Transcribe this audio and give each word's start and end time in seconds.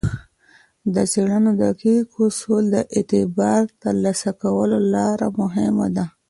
د 0.93 0.95
څیړنو 1.11 1.51
دقیق 1.63 2.07
اصول 2.27 2.63
د 2.69 2.77
اعتبار 2.95 3.61
ترلاسه 3.83 4.29
کولو 4.41 4.77
لپاره 4.93 5.25
مهم 5.39 5.75
دي. 5.95 6.05